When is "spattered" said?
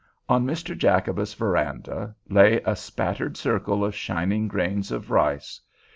2.75-3.37